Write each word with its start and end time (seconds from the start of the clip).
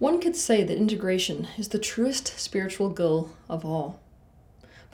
One 0.00 0.18
could 0.18 0.34
say 0.34 0.64
that 0.64 0.78
integration 0.78 1.48
is 1.58 1.68
the 1.68 1.78
truest 1.78 2.28
spiritual 2.38 2.88
goal 2.88 3.32
of 3.50 3.66
all. 3.66 4.00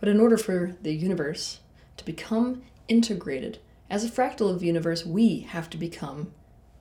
But 0.01 0.09
in 0.09 0.19
order 0.19 0.37
for 0.37 0.75
the 0.83 0.95
universe 0.95 1.61
to 1.97 2.05
become 2.05 2.63
integrated, 2.89 3.61
as 3.89 4.05
a 4.05 4.09
fractal 4.09 4.51
of 4.51 4.59
the 4.59 4.67
universe, 4.67 5.07
we 5.07 5.47
have 5.51 5.71
to 5.71 5.77
become 5.77 6.33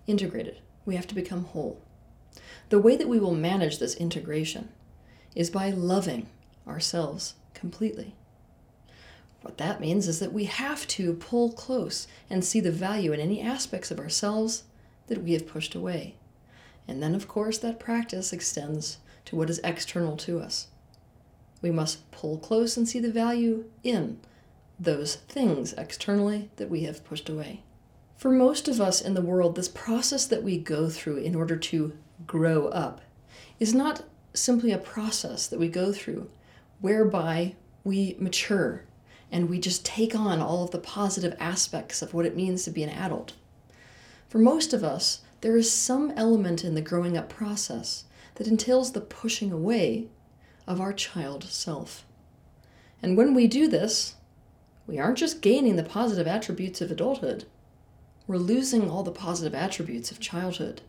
integrated. 0.07 0.57
We 0.85 0.95
have 0.95 1.05
to 1.05 1.13
become 1.13 1.43
whole. 1.43 1.79
The 2.69 2.79
way 2.79 2.95
that 2.95 3.07
we 3.07 3.19
will 3.19 3.35
manage 3.35 3.77
this 3.77 3.93
integration 3.93 4.69
is 5.35 5.51
by 5.51 5.69
loving 5.69 6.27
ourselves 6.67 7.35
completely. 7.53 8.15
What 9.43 9.59
that 9.59 9.79
means 9.79 10.07
is 10.07 10.17
that 10.17 10.33
we 10.33 10.45
have 10.45 10.87
to 10.87 11.13
pull 11.13 11.51
close 11.51 12.07
and 12.27 12.43
see 12.43 12.59
the 12.59 12.71
value 12.71 13.13
in 13.13 13.19
any 13.19 13.39
aspects 13.39 13.91
of 13.91 13.99
ourselves 13.99 14.63
that 15.05 15.21
we 15.21 15.33
have 15.33 15.45
pushed 15.45 15.75
away. 15.75 16.15
And 16.87 17.01
then, 17.01 17.15
of 17.15 17.27
course, 17.27 17.57
that 17.59 17.79
practice 17.79 18.31
extends 18.31 18.97
to 19.25 19.35
what 19.35 19.49
is 19.49 19.59
external 19.63 20.15
to 20.17 20.39
us. 20.39 20.67
We 21.61 21.71
must 21.71 22.09
pull 22.11 22.37
close 22.37 22.77
and 22.77 22.87
see 22.87 22.99
the 22.99 23.11
value 23.11 23.65
in 23.83 24.19
those 24.79 25.15
things 25.15 25.73
externally 25.73 26.49
that 26.57 26.69
we 26.69 26.83
have 26.83 27.05
pushed 27.05 27.29
away. 27.29 27.63
For 28.17 28.31
most 28.31 28.67
of 28.67 28.79
us 28.79 29.01
in 29.01 29.13
the 29.13 29.21
world, 29.21 29.55
this 29.55 29.67
process 29.67 30.25
that 30.27 30.43
we 30.43 30.57
go 30.57 30.89
through 30.89 31.17
in 31.17 31.35
order 31.35 31.55
to 31.57 31.97
grow 32.27 32.67
up 32.67 33.01
is 33.59 33.73
not 33.73 34.03
simply 34.33 34.71
a 34.71 34.77
process 34.77 35.47
that 35.47 35.59
we 35.59 35.67
go 35.69 35.91
through 35.91 36.29
whereby 36.81 37.55
we 37.83 38.15
mature 38.19 38.83
and 39.31 39.49
we 39.49 39.59
just 39.59 39.85
take 39.85 40.15
on 40.15 40.41
all 40.41 40.63
of 40.63 40.71
the 40.71 40.77
positive 40.77 41.35
aspects 41.39 42.01
of 42.01 42.13
what 42.13 42.25
it 42.25 42.35
means 42.35 42.63
to 42.63 42.71
be 42.71 42.83
an 42.83 42.89
adult. 42.89 43.33
For 44.29 44.37
most 44.39 44.73
of 44.73 44.83
us, 44.83 45.21
there 45.45 45.55
is 45.55 45.71
some 45.71 46.11
element 46.17 46.63
in 46.63 46.73
the 46.73 46.81
growing 46.81 47.15
up 47.15 47.29
process 47.29 48.05
that 48.33 48.47
entails 48.47 48.93
the 48.93 48.99
pushing 48.99 49.51
away 49.51 50.07
of 50.65 50.81
our 50.81 50.91
child 50.91 51.43
self. 51.43 52.03
And 52.99 53.15
when 53.15 53.35
we 53.35 53.45
do 53.45 53.67
this, 53.67 54.15
we 54.87 54.97
aren't 54.97 55.19
just 55.19 55.43
gaining 55.43 55.75
the 55.75 55.83
positive 55.83 56.25
attributes 56.25 56.81
of 56.81 56.89
adulthood, 56.89 57.45
we're 58.25 58.37
losing 58.37 58.89
all 58.89 59.03
the 59.03 59.11
positive 59.11 59.53
attributes 59.53 60.09
of 60.09 60.19
childhood. 60.19 60.81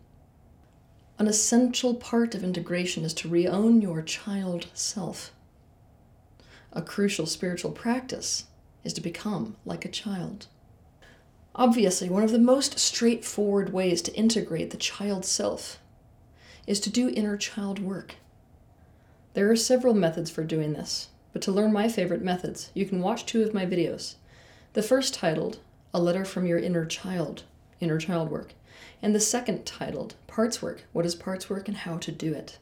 An 1.19 1.27
essential 1.27 1.93
part 1.93 2.35
of 2.35 2.43
integration 2.43 3.05
is 3.05 3.13
to 3.13 3.29
reown 3.29 3.83
your 3.83 4.01
child 4.01 4.69
self. 4.73 5.35
A 6.73 6.81
crucial 6.81 7.27
spiritual 7.27 7.73
practice 7.73 8.45
is 8.85 8.95
to 8.95 9.03
become 9.03 9.57
like 9.67 9.85
a 9.85 9.91
child. 9.91 10.47
Obviously, 11.59 12.11
one 12.11 12.23
of 12.23 12.33
the 12.33 12.39
most 12.39 12.79
straightforward 12.79 13.73
ways 13.73 14.03
to 14.03 14.15
integrate 14.15 14.71
the 14.71 14.77
child 14.77 15.25
self 15.25 15.81
is 16.67 16.79
to 16.81 16.91
do 16.91 17.09
inner 17.09 17.39
child 17.39 17.79
work. 17.79 18.17
There 19.33 19.51
are 19.51 19.57
several 19.57 19.95
methods 19.95 20.31
for 20.31 20.45
doing 20.45 20.75
this, 20.75 21.09
but 21.33 21.41
to 21.43 21.53
learn 21.53 21.73
my 21.73 21.89
favorite 21.89 22.21
methods, 22.21 22.71
you 22.75 22.85
can 22.85 23.01
watch 23.01 23.25
two 23.25 23.43
of 23.43 23.55
my 23.55 23.65
videos. 23.65 24.17
The 24.75 24.83
first 24.83 25.15
titled, 25.15 25.59
A 25.95 26.01
Letter 26.01 26.27
from 26.27 26.45
Your 26.45 26.59
Inner 26.59 26.85
Child, 26.85 27.45
Inner 27.81 27.99
Child 27.99 28.31
Work, 28.31 28.53
and 29.01 29.15
the 29.15 29.21
second 29.21 29.65
titled, 29.65 30.15
Parts 30.27 30.61
Work, 30.61 30.85
What 30.93 31.07
is 31.07 31.15
Parts 31.15 31.49
Work 31.49 31.69
and 31.69 31.77
How 31.79 31.97
to 31.97 32.13
Do 32.13 32.35
It. 32.35 32.59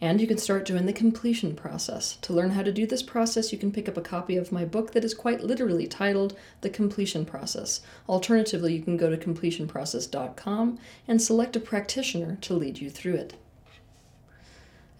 And 0.00 0.20
you 0.20 0.28
can 0.28 0.38
start 0.38 0.64
doing 0.64 0.86
the 0.86 0.92
completion 0.92 1.56
process. 1.56 2.16
To 2.22 2.32
learn 2.32 2.50
how 2.50 2.62
to 2.62 2.72
do 2.72 2.86
this 2.86 3.02
process, 3.02 3.52
you 3.52 3.58
can 3.58 3.72
pick 3.72 3.88
up 3.88 3.96
a 3.96 4.00
copy 4.00 4.36
of 4.36 4.52
my 4.52 4.64
book 4.64 4.92
that 4.92 5.04
is 5.04 5.12
quite 5.12 5.42
literally 5.42 5.88
titled 5.88 6.36
The 6.60 6.70
Completion 6.70 7.24
Process. 7.24 7.80
Alternatively, 8.08 8.74
you 8.74 8.82
can 8.82 8.96
go 8.96 9.10
to 9.10 9.16
completionprocess.com 9.16 10.78
and 11.08 11.20
select 11.20 11.56
a 11.56 11.60
practitioner 11.60 12.36
to 12.42 12.54
lead 12.54 12.78
you 12.78 12.90
through 12.90 13.14
it. 13.14 13.34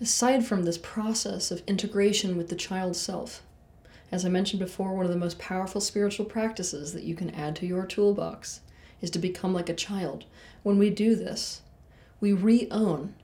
Aside 0.00 0.44
from 0.44 0.64
this 0.64 0.78
process 0.78 1.50
of 1.52 1.62
integration 1.66 2.36
with 2.36 2.48
the 2.48 2.56
child 2.56 2.96
self, 2.96 3.42
as 4.10 4.24
I 4.24 4.28
mentioned 4.28 4.60
before, 4.60 4.94
one 4.94 5.04
of 5.04 5.10
the 5.12 5.18
most 5.18 5.38
powerful 5.38 5.80
spiritual 5.80 6.24
practices 6.24 6.92
that 6.94 7.04
you 7.04 7.14
can 7.14 7.30
add 7.30 7.54
to 7.56 7.66
your 7.66 7.84
toolbox 7.84 8.60
is 9.00 9.10
to 9.10 9.18
become 9.18 9.52
like 9.52 9.68
a 9.68 9.74
child. 9.74 10.24
When 10.62 10.78
we 10.78 10.90
do 10.90 11.14
this, 11.14 11.62
we 12.20 12.32
re 12.32 12.66
own 12.70 13.14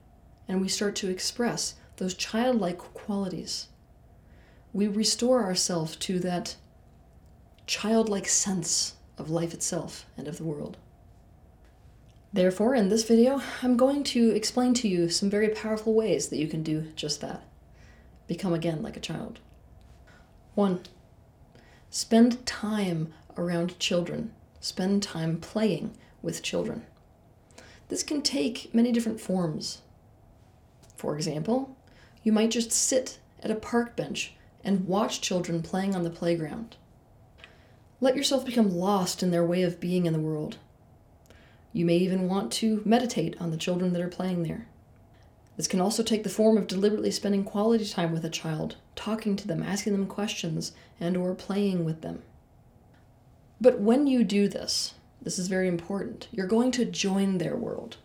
and 0.49 0.61
we 0.61 0.69
start 0.69 0.95
to 0.97 1.11
express 1.11 1.75
those 1.97 2.15
childlike 2.15 2.79
qualities. 2.79 3.69
We 4.73 4.89
restore 4.89 5.45
ourselves 5.45 5.97
to 5.97 6.19
that 6.21 6.57
childlike 7.67 8.29
sense 8.29 8.95
of 9.17 9.31
life 9.31 9.55
itself 9.55 10.07
and 10.17 10.27
of 10.27 10.39
the 10.39 10.45
world. 10.45 10.77
Therefore, 12.33 12.75
in 12.75 12.89
this 12.89 13.05
video, 13.05 13.41
I'm 13.63 13.77
going 13.77 14.03
to 14.05 14.31
explain 14.31 14.75
to 14.75 14.89
you 14.89 15.09
some 15.09 15.31
very 15.31 15.49
powerful 15.49 15.95
ways 15.95 16.29
that 16.29 16.39
you 16.39 16.49
can 16.49 16.65
do 16.65 16.89
just 16.97 17.21
that. 17.21 17.45
Become 18.27 18.53
again 18.53 18.83
like 18.83 18.97
a 18.97 19.01
child. 19.01 19.39
1. 20.57 20.81
Spend 21.91 22.45
time 22.45 23.13
around 23.37 23.79
children. 23.79 24.33
Spend 24.59 25.01
time 25.01 25.37
playing 25.37 25.97
with 26.23 26.43
children. 26.43 26.85
This 27.89 28.03
can 28.03 28.21
take 28.21 28.75
many 28.75 28.91
different 28.91 29.21
forms. 29.21 29.83
For 31.05 31.17
example, 31.17 31.77
you 32.23 32.33
might 32.33 32.51
just 32.51 32.73
sit 32.73 33.19
at 33.43 33.51
a 33.51 33.55
park 33.55 33.95
bench 33.95 34.33
and 34.65 34.87
watch 34.87 35.21
children 35.21 35.61
playing 35.61 35.95
on 35.95 36.03
the 36.03 36.09
playground. 36.09 36.77
Let 38.01 38.17
yourself 38.17 38.47
become 38.47 38.75
lost 38.75 39.23
in 39.23 39.31
their 39.31 39.45
way 39.45 39.65
of 39.65 39.81
being 39.81 40.07
in 40.07 40.15
the 40.15 40.19
world. 40.19 40.57
You 41.75 41.85
may 41.85 41.99
even 41.99 42.27
want 42.27 42.51
to 42.53 42.81
meditate 42.87 43.39
on 43.39 43.51
the 43.51 43.59
children 43.59 43.93
that 43.93 44.01
are 44.01 44.09
playing 44.09 44.45
there. 44.45 44.67
This 45.59 45.69
can 45.69 45.79
also 45.79 46.03
take 46.03 46.23
the 46.23 46.31
form 46.31 46.57
of 46.57 46.69
deliberately 46.69 47.11
spending 47.11 47.45
quality 47.45 47.85
time 47.85 48.11
with 48.11 48.25
a 48.25 48.31
child, 48.31 48.77
talking 48.97 49.37
to 49.37 49.47
them, 49.47 49.63
asking 49.63 49.93
them 49.93 50.07
questions, 50.07 50.73
and 50.99 51.19
or 51.19 51.35
playing 51.35 51.85
with 51.85 52.01
them. 52.01 52.23
But 53.61 53.79
when 53.79 54.07
you 54.07 54.25
do 54.25 54.49
this, 54.49 54.95
this 55.21 55.39
is 55.39 55.49
very 55.49 55.69
important, 55.69 56.29
you're 56.33 56.47
going 56.47 56.71
to 56.71 56.87
join 56.87 57.37
their 57.37 57.57
world. 57.57 57.99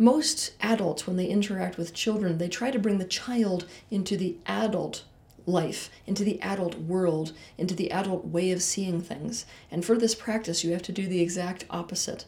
Most 0.00 0.52
adults, 0.62 1.06
when 1.06 1.18
they 1.18 1.26
interact 1.26 1.76
with 1.76 1.92
children, 1.92 2.38
they 2.38 2.48
try 2.48 2.70
to 2.70 2.78
bring 2.78 2.96
the 2.96 3.04
child 3.04 3.66
into 3.90 4.16
the 4.16 4.38
adult 4.46 5.04
life, 5.44 5.90
into 6.06 6.24
the 6.24 6.40
adult 6.40 6.76
world, 6.76 7.32
into 7.58 7.74
the 7.74 7.92
adult 7.92 8.24
way 8.24 8.50
of 8.50 8.62
seeing 8.62 9.02
things. 9.02 9.44
And 9.70 9.84
for 9.84 9.98
this 9.98 10.14
practice, 10.14 10.64
you 10.64 10.72
have 10.72 10.80
to 10.84 10.92
do 10.92 11.06
the 11.06 11.20
exact 11.20 11.66
opposite. 11.68 12.24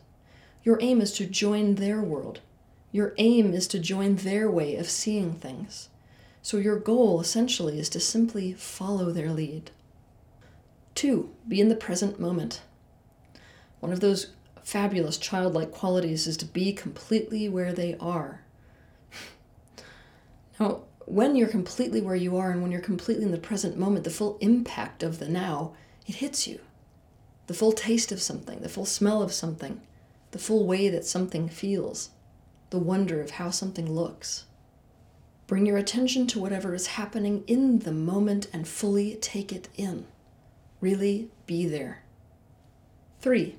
Your 0.62 0.76
aim 0.82 1.00
is 1.00 1.14
to 1.14 1.24
join 1.24 1.76
their 1.76 2.02
world. 2.02 2.40
Your 2.90 3.14
aim 3.16 3.54
is 3.54 3.66
to 3.68 3.78
join 3.78 4.16
their 4.16 4.50
way 4.50 4.76
of 4.76 4.90
seeing 4.90 5.32
things. 5.36 5.88
So 6.42 6.58
your 6.58 6.78
goal 6.78 7.22
essentially 7.22 7.78
is 7.78 7.88
to 7.88 8.00
simply 8.00 8.52
follow 8.52 9.12
their 9.12 9.30
lead. 9.30 9.70
Two, 10.94 11.30
be 11.48 11.58
in 11.58 11.70
the 11.70 11.74
present 11.74 12.20
moment. 12.20 12.60
One 13.80 13.94
of 13.94 14.00
those 14.00 14.26
fabulous 14.62 15.18
childlike 15.18 15.72
qualities 15.72 16.26
is 16.26 16.36
to 16.38 16.44
be 16.44 16.72
completely 16.72 17.48
where 17.48 17.72
they 17.72 17.96
are. 18.00 18.42
now, 20.60 20.82
when 21.06 21.36
you're 21.36 21.48
completely 21.48 22.00
where 22.00 22.16
you 22.16 22.36
are 22.36 22.50
and 22.50 22.62
when 22.62 22.70
you're 22.70 22.80
completely 22.80 23.24
in 23.24 23.32
the 23.32 23.38
present 23.38 23.76
moment, 23.76 24.04
the 24.04 24.10
full 24.10 24.38
impact 24.40 25.02
of 25.02 25.18
the 25.18 25.28
now, 25.28 25.72
it 26.06 26.16
hits 26.16 26.46
you. 26.46 26.60
The 27.46 27.54
full 27.54 27.72
taste 27.72 28.12
of 28.12 28.22
something, 28.22 28.60
the 28.60 28.68
full 28.68 28.86
smell 28.86 29.22
of 29.22 29.32
something, 29.32 29.80
the 30.30 30.38
full 30.38 30.66
way 30.66 30.88
that 30.88 31.04
something 31.04 31.48
feels, 31.48 32.10
the 32.70 32.78
wonder 32.78 33.20
of 33.20 33.32
how 33.32 33.50
something 33.50 33.92
looks. 33.92 34.44
Bring 35.46 35.66
your 35.66 35.76
attention 35.76 36.26
to 36.28 36.40
whatever 36.40 36.74
is 36.74 36.86
happening 36.86 37.44
in 37.46 37.80
the 37.80 37.92
moment 37.92 38.48
and 38.52 38.66
fully 38.66 39.16
take 39.16 39.52
it 39.52 39.68
in. 39.76 40.06
Really 40.80 41.30
be 41.46 41.66
there. 41.66 42.02
Three, 43.20 43.56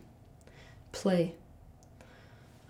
play. 0.94 1.36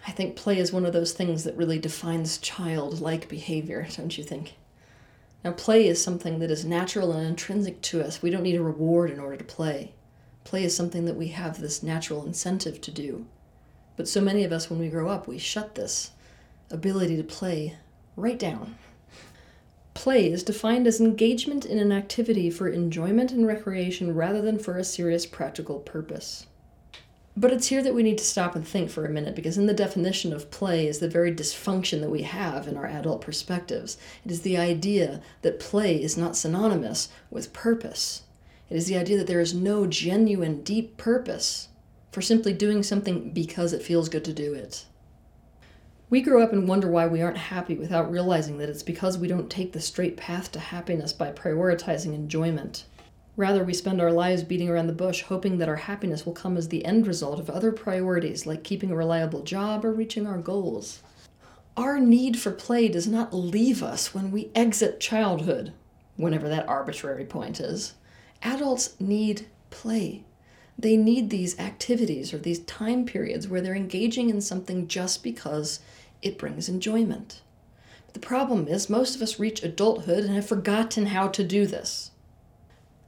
I 0.07 0.11
think 0.11 0.35
play 0.35 0.57
is 0.57 0.73
one 0.73 0.85
of 0.85 0.93
those 0.93 1.13
things 1.13 1.43
that 1.43 1.55
really 1.55 1.77
defines 1.77 2.39
childlike 2.39 3.29
behavior, 3.29 3.87
don't 3.95 4.17
you 4.17 4.23
think? 4.23 4.55
Now, 5.43 5.51
play 5.51 5.87
is 5.87 6.03
something 6.03 6.39
that 6.39 6.49
is 6.49 6.65
natural 6.65 7.11
and 7.11 7.27
intrinsic 7.27 7.81
to 7.83 8.01
us. 8.01 8.21
We 8.21 8.29
don't 8.29 8.43
need 8.43 8.55
a 8.55 8.63
reward 8.63 9.11
in 9.11 9.19
order 9.19 9.37
to 9.37 9.43
play. 9.43 9.93
Play 10.43 10.63
is 10.63 10.75
something 10.75 11.05
that 11.05 11.15
we 11.15 11.27
have 11.27 11.59
this 11.59 11.83
natural 11.83 12.25
incentive 12.25 12.81
to 12.81 12.91
do. 12.91 13.25
But 13.95 14.07
so 14.07 14.21
many 14.21 14.43
of 14.43 14.51
us, 14.51 14.69
when 14.69 14.79
we 14.79 14.89
grow 14.89 15.09
up, 15.09 15.27
we 15.27 15.37
shut 15.37 15.75
this 15.75 16.11
ability 16.71 17.15
to 17.17 17.23
play 17.23 17.77
right 18.15 18.39
down. 18.39 18.75
Play 19.93 20.31
is 20.31 20.43
defined 20.43 20.87
as 20.87 20.99
engagement 20.99 21.65
in 21.65 21.77
an 21.77 21.91
activity 21.91 22.49
for 22.49 22.67
enjoyment 22.67 23.31
and 23.31 23.45
recreation 23.45 24.15
rather 24.15 24.41
than 24.41 24.57
for 24.57 24.77
a 24.77 24.83
serious 24.83 25.25
practical 25.25 25.79
purpose. 25.79 26.47
But 27.35 27.51
it's 27.51 27.67
here 27.67 27.81
that 27.81 27.95
we 27.95 28.03
need 28.03 28.19
to 28.19 28.23
stop 28.23 28.55
and 28.55 28.67
think 28.67 28.91
for 28.91 29.05
a 29.05 29.09
minute 29.09 29.35
because, 29.35 29.57
in 29.57 29.65
the 29.65 29.73
definition 29.73 30.33
of 30.33 30.51
play, 30.51 30.85
is 30.87 30.99
the 30.99 31.09
very 31.09 31.33
dysfunction 31.33 31.99
that 32.01 32.11
we 32.11 32.21
have 32.21 32.67
in 32.67 32.77
our 32.77 32.85
adult 32.85 33.21
perspectives. 33.21 33.97
It 34.23 34.31
is 34.31 34.41
the 34.41 34.57
idea 34.57 35.19
that 35.41 35.59
play 35.59 36.01
is 36.01 36.15
not 36.15 36.37
synonymous 36.37 37.09
with 37.31 37.51
purpose. 37.51 38.21
It 38.69 38.77
is 38.77 38.85
the 38.85 38.97
idea 38.97 39.17
that 39.17 39.27
there 39.27 39.39
is 39.39 39.53
no 39.53 39.87
genuine, 39.87 40.61
deep 40.61 40.95
purpose 40.97 41.69
for 42.11 42.21
simply 42.21 42.53
doing 42.53 42.83
something 42.83 43.31
because 43.31 43.73
it 43.73 43.81
feels 43.81 44.09
good 44.09 44.23
to 44.25 44.33
do 44.33 44.53
it. 44.53 44.85
We 46.11 46.21
grow 46.21 46.43
up 46.43 46.53
and 46.53 46.67
wonder 46.67 46.87
why 46.87 47.07
we 47.07 47.23
aren't 47.23 47.37
happy 47.37 47.73
without 47.73 48.11
realizing 48.11 48.59
that 48.59 48.69
it's 48.69 48.83
because 48.83 49.17
we 49.17 49.27
don't 49.27 49.49
take 49.49 49.73
the 49.73 49.81
straight 49.81 50.15
path 50.15 50.51
to 50.51 50.59
happiness 50.59 51.11
by 51.11 51.31
prioritizing 51.31 52.13
enjoyment. 52.13 52.85
Rather, 53.35 53.63
we 53.63 53.73
spend 53.73 53.99
our 53.99 54.11
lives 54.11 54.43
beating 54.43 54.69
around 54.69 54.85
the 54.85 54.93
bush, 54.93 55.23
hoping 55.23 55.57
that 55.57 55.69
our 55.69 55.75
happiness 55.75 56.25
will 56.25 56.33
come 56.33 56.55
as 56.55 56.67
the 56.67 56.85
end 56.85 57.07
result 57.07 57.39
of 57.39 57.49
other 57.49 57.71
priorities 57.71 58.45
like 58.45 58.63
keeping 58.63 58.91
a 58.91 58.95
reliable 58.95 59.41
job 59.41 59.83
or 59.83 59.91
reaching 59.91 60.27
our 60.27 60.37
goals. 60.37 61.01
Our 61.75 61.99
need 61.99 62.37
for 62.39 62.51
play 62.51 62.87
does 62.87 63.07
not 63.07 63.33
leave 63.33 63.81
us 63.81 64.13
when 64.13 64.31
we 64.31 64.51
exit 64.53 64.99
childhood, 64.99 65.73
whenever 66.15 66.47
that 66.47 66.67
arbitrary 66.67 67.25
point 67.25 67.59
is. 67.59 67.95
Adults 68.43 68.99
need 68.99 69.47
play. 69.71 70.23
They 70.77 70.95
need 70.95 71.29
these 71.31 71.59
activities 71.59 72.33
or 72.33 72.37
these 72.37 72.59
time 72.59 73.05
periods 73.05 73.47
where 73.47 73.61
they're 73.61 73.75
engaging 73.75 74.29
in 74.29 74.41
something 74.41 74.87
just 74.87 75.23
because 75.23 75.79
it 76.21 76.37
brings 76.37 76.69
enjoyment. 76.69 77.41
The 78.13 78.19
problem 78.19 78.67
is, 78.67 78.89
most 78.89 79.15
of 79.15 79.23
us 79.23 79.39
reach 79.39 79.63
adulthood 79.63 80.23
and 80.23 80.35
have 80.35 80.47
forgotten 80.47 81.07
how 81.07 81.27
to 81.29 81.43
do 81.43 81.65
this. 81.65 82.11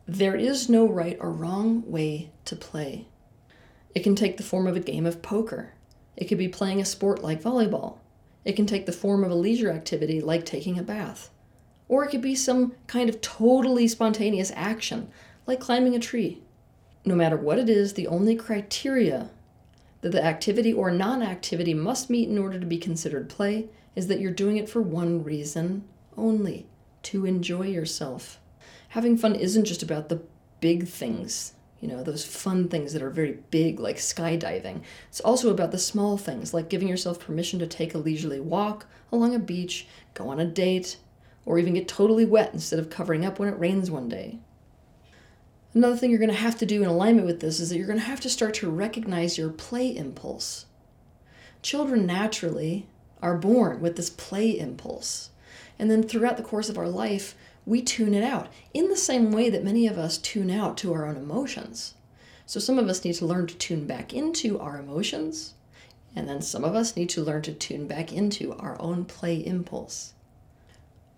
There 0.07 0.35
is 0.35 0.69
no 0.69 0.87
right 0.87 1.17
or 1.19 1.31
wrong 1.31 1.83
way 1.89 2.29
to 2.45 2.55
play. 2.55 3.07
It 3.95 4.03
can 4.03 4.15
take 4.15 4.37
the 4.37 4.43
form 4.43 4.67
of 4.67 4.75
a 4.75 4.79
game 4.79 5.07
of 5.07 5.23
poker. 5.23 5.73
It 6.15 6.25
could 6.25 6.37
be 6.37 6.47
playing 6.47 6.79
a 6.79 6.85
sport 6.85 7.23
like 7.23 7.41
volleyball. 7.41 7.97
It 8.43 8.55
can 8.55 8.67
take 8.67 8.85
the 8.85 8.91
form 8.91 9.23
of 9.23 9.31
a 9.31 9.35
leisure 9.35 9.71
activity 9.71 10.21
like 10.21 10.45
taking 10.45 10.77
a 10.77 10.83
bath. 10.83 11.31
Or 11.87 12.05
it 12.05 12.11
could 12.11 12.21
be 12.21 12.35
some 12.35 12.75
kind 12.85 13.09
of 13.09 13.19
totally 13.21 13.87
spontaneous 13.87 14.51
action 14.55 15.09
like 15.47 15.59
climbing 15.59 15.95
a 15.95 15.99
tree. 15.99 16.43
No 17.03 17.15
matter 17.15 17.37
what 17.37 17.57
it 17.57 17.67
is, 17.67 17.93
the 17.93 18.07
only 18.07 18.35
criteria 18.35 19.31
that 20.01 20.11
the 20.11 20.23
activity 20.23 20.71
or 20.71 20.91
non 20.91 21.23
activity 21.23 21.73
must 21.73 22.11
meet 22.11 22.29
in 22.29 22.37
order 22.37 22.59
to 22.59 22.65
be 22.67 22.77
considered 22.77 23.27
play 23.27 23.69
is 23.95 24.05
that 24.05 24.19
you're 24.19 24.31
doing 24.31 24.57
it 24.57 24.69
for 24.69 24.83
one 24.83 25.23
reason 25.23 25.83
only 26.15 26.67
to 27.01 27.25
enjoy 27.25 27.65
yourself. 27.65 28.39
Having 28.95 29.17
fun 29.17 29.35
isn't 29.35 29.65
just 29.65 29.83
about 29.83 30.07
the 30.07 30.21
big 30.61 30.87
things, 30.87 31.51
you 31.81 31.87
know, 31.89 32.01
those 32.01 32.23
fun 32.23 32.69
things 32.69 32.93
that 32.93 33.01
are 33.01 33.09
very 33.09 33.39
big, 33.51 33.77
like 33.77 33.97
skydiving. 33.97 34.83
It's 35.09 35.19
also 35.19 35.49
about 35.49 35.71
the 35.71 35.77
small 35.77 36.17
things, 36.17 36.53
like 36.53 36.69
giving 36.69 36.87
yourself 36.87 37.19
permission 37.19 37.59
to 37.59 37.67
take 37.67 37.93
a 37.93 37.97
leisurely 37.97 38.39
walk 38.39 38.85
along 39.11 39.35
a 39.35 39.39
beach, 39.39 39.85
go 40.13 40.29
on 40.29 40.39
a 40.39 40.45
date, 40.45 40.95
or 41.45 41.59
even 41.59 41.73
get 41.73 41.89
totally 41.89 42.23
wet 42.23 42.53
instead 42.53 42.79
of 42.79 42.89
covering 42.89 43.25
up 43.25 43.37
when 43.37 43.49
it 43.49 43.59
rains 43.59 43.91
one 43.91 44.07
day. 44.07 44.39
Another 45.73 45.97
thing 45.97 46.09
you're 46.09 46.17
going 46.17 46.29
to 46.29 46.35
have 46.37 46.57
to 46.59 46.65
do 46.65 46.81
in 46.81 46.87
alignment 46.87 47.27
with 47.27 47.41
this 47.41 47.59
is 47.59 47.71
that 47.71 47.77
you're 47.77 47.87
going 47.87 47.99
to 47.99 48.05
have 48.05 48.21
to 48.21 48.29
start 48.29 48.53
to 48.53 48.71
recognize 48.71 49.37
your 49.37 49.49
play 49.49 49.93
impulse. 49.93 50.67
Children 51.61 52.05
naturally 52.05 52.87
are 53.21 53.35
born 53.37 53.81
with 53.81 53.97
this 53.97 54.09
play 54.09 54.57
impulse. 54.57 55.31
And 55.77 55.91
then 55.91 56.01
throughout 56.01 56.37
the 56.37 56.43
course 56.43 56.69
of 56.69 56.77
our 56.77 56.87
life, 56.87 57.35
we 57.65 57.81
tune 57.81 58.13
it 58.13 58.23
out 58.23 58.47
in 58.73 58.89
the 58.89 58.95
same 58.95 59.31
way 59.31 59.49
that 59.49 59.63
many 59.63 59.87
of 59.87 59.97
us 59.97 60.17
tune 60.17 60.51
out 60.51 60.77
to 60.77 60.93
our 60.93 61.05
own 61.05 61.17
emotions. 61.17 61.95
So 62.45 62.59
some 62.59 62.77
of 62.77 62.87
us 62.87 63.03
need 63.03 63.13
to 63.15 63.25
learn 63.25 63.47
to 63.47 63.55
tune 63.55 63.87
back 63.87 64.13
into 64.13 64.59
our 64.59 64.77
emotions, 64.77 65.55
and 66.15 66.29
then 66.29 66.41
some 66.41 66.63
of 66.63 66.75
us 66.75 66.95
need 66.95 67.09
to 67.09 67.23
learn 67.23 67.41
to 67.43 67.53
tune 67.53 67.87
back 67.87 68.13
into 68.13 68.53
our 68.53 68.79
own 68.79 69.05
play 69.05 69.37
impulse. 69.37 70.13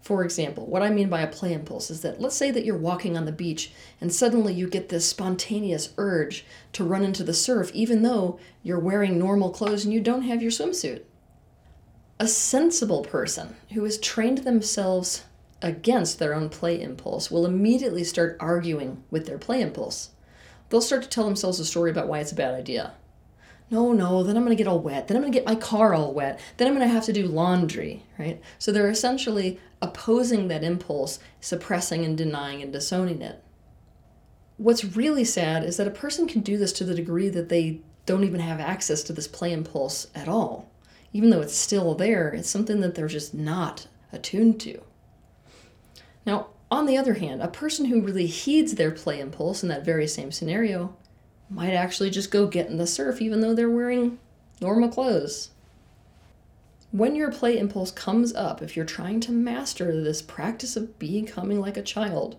For 0.08 0.24
example, 0.24 0.66
what 0.66 0.82
I 0.82 0.90
mean 0.90 1.10
by 1.10 1.20
a 1.20 1.28
play 1.28 1.52
impulse 1.52 1.92
is 1.92 2.00
that 2.00 2.22
let's 2.22 2.34
say 2.36 2.50
that 2.52 2.64
you're 2.64 2.78
walking 2.78 3.18
on 3.18 3.26
the 3.26 3.32
beach 3.34 3.74
and 4.00 4.14
suddenly 4.14 4.54
you 4.54 4.70
get 4.70 4.88
this 4.88 5.06
spontaneous 5.06 5.90
urge 5.98 6.46
to 6.72 6.86
run 6.86 7.04
into 7.04 7.26
the 7.26 7.34
surf, 7.34 7.72
even 7.74 8.04
though 8.04 8.40
you're 8.64 8.80
wearing 8.80 9.20
normal 9.20 9.50
clothes 9.50 9.84
and 9.84 9.94
you 9.94 10.00
don't 10.00 10.22
have 10.22 10.42
your 10.42 10.52
swimsuit. 10.52 11.02
A 12.22 12.28
sensible 12.28 13.04
person 13.04 13.58
who 13.74 13.84
has 13.84 13.98
trained 13.98 14.40
themselves 14.40 15.26
against 15.62 16.19
their 16.19 16.33
own 16.33 16.50
play 16.50 16.81
impulse 16.81 17.31
will 17.31 17.45
immediately 17.45 18.04
start 18.04 18.38
arguing 18.39 19.04
with 19.09 19.25
their 19.25 19.38
play 19.38 19.62
impulse. 19.62 20.12
They'll 20.69 20.81
start 20.81 21.04
to 21.04 21.09
tell 21.09 21.25
themselves 21.25 21.59
a 21.59 21.65
story 21.65 21.89
about 21.89 22.07
why 22.07 22.19
it's 22.19 22.31
a 22.31 22.36
bad 22.36 22.54
idea 22.54 22.94
no, 23.69 23.92
no, 23.92 24.24
then 24.24 24.38
I'm 24.38 24.45
going 24.45 24.56
to 24.56 24.63
get 24.63 24.69
all 24.69 24.80
wet. 24.80 25.07
Then 25.07 25.18
I'm 25.18 25.24
going 25.24 25.33
to 25.33 25.38
get 25.38 25.48
my 25.48 25.56
car 25.56 25.94
all 25.94 26.13
wet. 26.13 26.39
Then 26.56 26.68
I'm 26.68 26.74
going 26.74 26.88
to 26.88 26.94
have 26.94 27.04
to 27.06 27.13
do 27.13 27.27
laundry, 27.27 28.04
right? 28.18 28.42
So 28.57 28.71
they're 28.71 28.89
essentially 28.89 29.59
opposing 29.81 30.48
that 30.48 30.63
impulse, 30.63 31.19
suppressing 31.42 32.06
and 32.06 32.18
denying 32.18 32.62
and 32.62 32.71
disowning 32.71 33.21
it. 33.21 33.44
What's 34.56 34.95
really 34.95 35.25
sad 35.25 35.63
is 35.63 35.77
that 35.77 35.88
a 35.88 35.92
person 35.92 36.27
can 36.27 36.42
do 36.42 36.57
this 36.57 36.71
to 36.74 36.86
the 36.86 36.95
degree 36.95 37.30
that 37.30 37.50
they 37.50 37.81
don't 38.06 38.24
even 38.24 38.39
have 38.39 38.59
access 38.62 39.04
to 39.04 39.13
this 39.13 39.27
play 39.27 39.51
impulse 39.51 40.07
at 40.15 40.30
all. 40.30 40.71
Even 41.12 41.30
though 41.30 41.42
it's 41.42 41.56
still 41.56 41.94
there, 41.94 42.30
it's 42.30 42.50
something 42.50 42.80
that 42.80 42.95
they're 42.95 43.07
just 43.07 43.33
not 43.33 43.88
attuned 44.13 44.62
to. 44.62 44.81
Now, 46.28 46.48
on 46.70 46.86
the 46.86 46.98
other 46.98 47.14
hand, 47.14 47.42
a 47.42 47.48
person 47.48 47.86
who 47.86 48.02
really 48.02 48.28
heeds 48.28 48.76
their 48.76 48.92
play 48.92 49.22
impulse 49.22 49.64
in 49.64 49.70
that 49.70 49.86
very 49.86 50.08
same 50.08 50.34
scenario 50.34 50.94
might 51.50 51.72
actually 51.72 52.10
just 52.10 52.30
go 52.30 52.46
get 52.46 52.68
in 52.68 52.76
the 52.76 52.86
surf 52.86 53.22
even 53.22 53.40
though 53.40 53.54
they're 53.54 53.70
wearing 53.70 54.20
normal 54.60 54.90
clothes. 54.90 55.52
When 56.92 57.16
your 57.16 57.32
play 57.32 57.58
impulse 57.58 57.92
comes 57.92 58.36
up, 58.36 58.62
if 58.62 58.76
you're 58.76 58.86
trying 58.86 59.22
to 59.22 59.32
master 59.32 60.04
this 60.04 60.22
practice 60.22 60.76
of 60.76 61.00
becoming 61.00 61.62
like 61.62 61.78
a 61.78 61.82
child, 61.82 62.36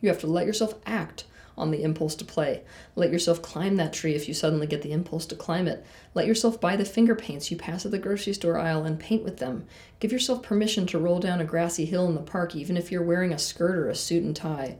you 0.00 0.08
have 0.08 0.20
to 0.20 0.26
let 0.26 0.46
yourself 0.46 0.74
act 0.86 1.24
on 1.60 1.70
the 1.70 1.82
impulse 1.82 2.14
to 2.16 2.24
play. 2.24 2.62
Let 2.96 3.12
yourself 3.12 3.42
climb 3.42 3.76
that 3.76 3.92
tree 3.92 4.14
if 4.14 4.26
you 4.26 4.34
suddenly 4.34 4.66
get 4.66 4.82
the 4.82 4.92
impulse 4.92 5.26
to 5.26 5.36
climb 5.36 5.68
it. 5.68 5.84
Let 6.14 6.26
yourself 6.26 6.60
buy 6.60 6.76
the 6.76 6.84
finger 6.84 7.14
paints 7.14 7.50
you 7.50 7.56
pass 7.56 7.84
at 7.84 7.92
the 7.92 7.98
grocery 7.98 8.32
store 8.32 8.58
aisle 8.58 8.84
and 8.84 8.98
paint 8.98 9.22
with 9.22 9.36
them. 9.36 9.66
Give 10.00 10.10
yourself 10.10 10.42
permission 10.42 10.86
to 10.86 10.98
roll 10.98 11.20
down 11.20 11.40
a 11.40 11.44
grassy 11.44 11.84
hill 11.84 12.08
in 12.08 12.14
the 12.14 12.20
park 12.22 12.56
even 12.56 12.76
if 12.76 12.90
you're 12.90 13.02
wearing 13.02 13.32
a 13.32 13.38
skirt 13.38 13.76
or 13.76 13.88
a 13.88 13.94
suit 13.94 14.24
and 14.24 14.34
tie. 14.34 14.78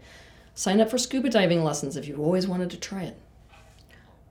Sign 0.55 0.81
up 0.81 0.91
for 0.91 0.99
scuba 0.99 1.31
diving 1.31 1.63
lessons 1.63 1.97
if 1.97 2.09
you've 2.09 2.21
always 2.21 2.49
wanted 2.49 2.71
to 2.71 2.77
try 2.77 3.05
it. 3.05 3.19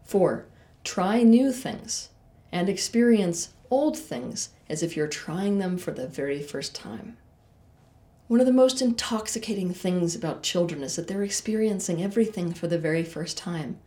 4. 0.04 0.46
Try 0.84 1.24
new 1.24 1.52
things 1.52 2.10
and 2.52 2.68
experience 2.68 3.54
old 3.70 3.98
things 3.98 4.50
as 4.70 4.84
if 4.84 4.96
you're 4.96 5.08
trying 5.08 5.60
them 5.60 5.78
for 5.78 5.92
the 5.92 6.08
very 6.08 6.42
first 6.42 6.76
time. 6.76 7.18
One 8.30 8.40
of 8.40 8.46
the 8.46 8.54
most 8.54 8.80
intoxicating 8.80 9.74
things 9.74 10.16
about 10.16 10.44
children 10.44 10.84
is 10.84 10.96
that 10.96 11.08
they're 11.08 11.24
experiencing 11.24 12.04
everything 12.04 12.54
for 12.54 12.68
the 12.68 12.78
very 12.78 13.04
first 13.04 13.40
time. 13.40 13.80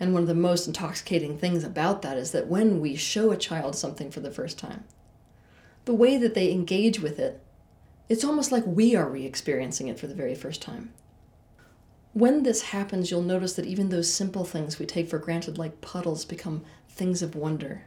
And 0.00 0.14
one 0.14 0.22
of 0.22 0.28
the 0.28 0.34
most 0.34 0.66
intoxicating 0.66 1.36
things 1.36 1.62
about 1.62 2.00
that 2.00 2.16
is 2.16 2.30
that 2.30 2.46
when 2.46 2.80
we 2.80 2.96
show 2.96 3.30
a 3.30 3.36
child 3.36 3.76
something 3.76 4.10
for 4.10 4.20
the 4.20 4.30
first 4.30 4.58
time, 4.58 4.84
the 5.84 5.92
way 5.92 6.16
that 6.16 6.32
they 6.32 6.50
engage 6.50 7.00
with 7.00 7.18
it, 7.18 7.42
it's 8.08 8.24
almost 8.24 8.50
like 8.50 8.64
we 8.66 8.96
are 8.96 9.10
re 9.10 9.26
experiencing 9.26 9.88
it 9.88 10.00
for 10.00 10.06
the 10.06 10.14
very 10.14 10.34
first 10.34 10.62
time. 10.62 10.94
When 12.14 12.44
this 12.44 12.62
happens, 12.62 13.10
you'll 13.10 13.20
notice 13.20 13.52
that 13.56 13.66
even 13.66 13.90
those 13.90 14.10
simple 14.10 14.46
things 14.46 14.78
we 14.78 14.86
take 14.86 15.10
for 15.10 15.18
granted, 15.18 15.58
like 15.58 15.82
puddles, 15.82 16.24
become 16.24 16.64
things 16.88 17.20
of 17.20 17.36
wonder. 17.36 17.82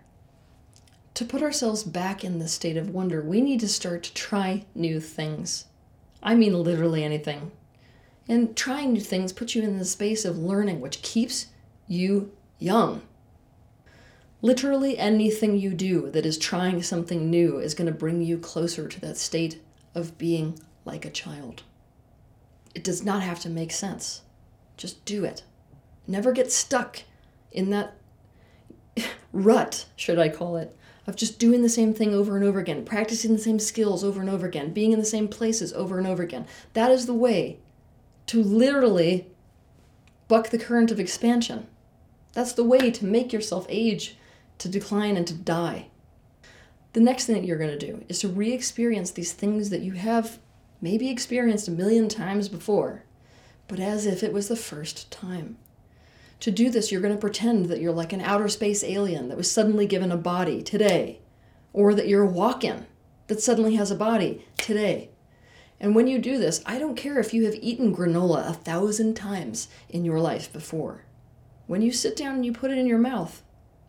To 1.15 1.25
put 1.25 1.41
ourselves 1.41 1.84
back 1.84 2.24
in 2.24 2.38
this 2.38 2.53
state 2.53 2.77
of 2.77 2.91
wonder, 2.91 3.24
we 3.24 3.41
need 3.41 3.60
to 3.62 3.68
start 3.68 4.03
to 4.03 4.13
try 4.13 4.65
new 4.75 5.00
things. 5.00 5.65
I 6.25 6.34
mean, 6.34 6.55
literally 6.55 7.03
anything. 7.03 7.51
And 8.27 8.58
trying 8.58 8.94
new 8.94 9.00
things 9.00 9.32
puts 9.32 9.53
you 9.53 9.62
in 9.62 9.77
the 9.77 9.86
space 9.86 10.25
of 10.25 10.39
learning, 10.39 10.82
which 10.82 11.03
keeps 11.03 11.46
you 11.88 12.32
young. 12.58 13.03
Literally 14.41 14.98
anything 14.98 15.58
you 15.58 15.75
do 15.75 16.10
that 16.10 16.25
is 16.25 16.39
trying 16.39 16.82
something 16.82 17.29
new 17.29 17.60
is 17.60 17.75
going 17.75 17.86
to 17.86 17.98
bring 17.98 18.24
you 18.24 18.39
closer 18.39 18.88
to 18.88 19.00
that 19.01 19.17
state 19.17 19.62
of 19.94 20.17
being 20.17 20.60
like 20.84 21.05
a 21.05 21.12
child. 21.12 21.62
It 22.74 22.84
does 22.84 23.05
not 23.05 23.22
have 23.22 23.39
to 23.41 23.50
make 23.50 23.72
sense. 23.72 24.24
Just 24.77 25.05
do 25.05 25.24
it. 25.24 25.44
Never 26.08 26.32
get 26.32 26.51
stuck 26.51 27.03
in 27.51 27.70
that 27.70 27.96
rut, 29.32 29.86
should 29.96 30.17
I 30.17 30.29
call 30.29 30.58
it, 30.58 30.75
of 31.08 31.16
just 31.16 31.40
doing 31.40 31.62
the 31.62 31.70
same 31.70 31.94
thing 31.94 32.14
over 32.14 32.36
and 32.36 32.46
over 32.46 32.60
again, 32.60 32.84
practicing 32.84 33.32
the 33.32 33.42
same 33.42 33.60
skills 33.60 34.04
over 34.04 34.22
and 34.22 34.30
over 34.30 34.46
again, 34.46 34.74
being 34.74 34.92
in 34.92 35.00
the 35.00 35.06
same 35.06 35.28
places 35.28 35.72
over 35.74 35.98
and 35.98 36.08
over 36.08 36.24
again. 36.24 36.46
That 36.74 36.92
is 36.92 37.06
the 37.06 37.14
way 37.14 37.60
to 38.28 38.42
literally 38.42 39.28
buck 40.28 40.50
the 40.50 40.58
current 40.58 40.92
of 40.92 41.00
expansion. 41.00 41.68
That's 42.34 42.54
the 42.54 42.64
way 42.64 42.92
to 42.92 43.06
make 43.06 43.32
yourself 43.32 43.66
age, 43.70 44.18
to 44.58 44.68
decline, 44.68 45.16
and 45.16 45.28
to 45.28 45.34
die. 45.34 45.88
The 46.94 47.00
next 47.02 47.26
thing 47.26 47.36
that 47.36 47.46
you're 47.46 47.58
going 47.58 47.78
to 47.78 47.86
do 47.86 48.04
is 48.10 48.20
to 48.20 48.28
re 48.28 48.52
experience 48.54 49.12
these 49.12 49.34
things 49.34 49.70
that 49.70 49.82
you 49.82 49.94
have 49.94 50.40
maybe 50.82 51.10
experienced 51.10 51.68
a 51.68 51.72
million 51.72 52.10
times 52.10 52.50
before, 52.50 53.04
but 53.68 53.80
as 53.80 54.06
if 54.06 54.24
it 54.24 54.34
was 54.34 54.48
the 54.48 54.56
first 54.56 55.12
time. 55.12 55.58
To 56.42 56.51
do 56.51 56.70
this, 56.70 56.92
you're 56.92 57.01
going 57.01 57.13
to 57.13 57.20
pretend 57.20 57.68
that 57.68 57.80
you're 57.80 57.94
like 57.94 58.13
an 58.13 58.22
outer 58.22 58.48
space 58.48 58.84
alien 58.84 59.30
that 59.30 59.38
was 59.38 59.51
suddenly 59.51 59.88
given 59.88 60.12
a 60.12 60.18
body 60.18 60.62
today, 60.62 61.22
or 61.74 61.94
that 61.94 62.08
you're 62.08 62.24
a 62.24 62.27
walk 62.27 62.63
in 62.63 62.86
that 63.27 63.42
suddenly 63.42 63.75
has 63.75 63.89
a 63.89 63.96
body 63.96 64.46
today. 64.58 65.10
And 65.80 65.96
when 65.96 66.08
you 66.08 66.20
do 66.20 66.38
this, 66.38 66.62
I 66.65 66.77
don't 66.77 66.96
care 66.96 67.20
if 67.20 67.34
you 67.34 67.46
have 67.46 67.56
eaten 67.56 67.96
granola 67.96 68.50
a 68.50 68.54
thousand 68.54 69.15
times 69.15 69.68
in 69.89 70.06
your 70.06 70.20
life 70.20 70.54
before. 70.54 71.06
When 71.68 71.82
you 71.82 71.92
sit 71.92 72.15
down 72.15 72.36
and 72.36 72.46
you 72.46 72.54
put 72.54 72.72
it 72.72 72.77
in 72.77 72.86
your 72.86 73.00
mouth, 73.00 73.42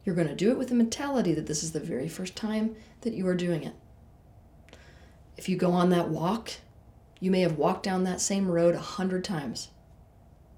You're 0.07 0.15
going 0.15 0.29
to 0.29 0.35
do 0.37 0.53
it 0.53 0.57
with 0.57 0.69
the 0.69 0.75
mentality 0.76 1.35
that 1.35 1.47
this 1.47 1.65
is 1.65 1.73
the 1.73 1.81
very 1.81 2.09
first 2.09 2.37
time 2.37 2.76
that 3.00 3.12
you 3.12 3.26
are 3.26 3.35
doing 3.35 3.65
it. 3.65 3.75
If 5.37 5.49
you 5.49 5.57
go 5.57 5.73
on 5.73 5.91
that 5.91 6.09
walk, 6.09 6.53
you 7.19 7.33
may 7.33 7.41
have 7.41 7.59
walked 7.59 7.83
down 7.83 8.05
that 8.05 8.21
same 8.21 8.49
road 8.49 8.76
a 8.76 8.81
hundred 8.81 9.25
times. 9.25 9.71